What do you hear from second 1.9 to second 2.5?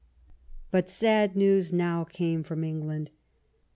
came